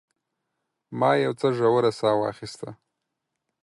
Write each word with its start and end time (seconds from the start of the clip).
ما 0.99 1.11
یو 1.25 1.33
څه 1.39 1.47
ژوره 1.57 1.91
ساه 1.99 2.15
واخیسته. 2.19 2.69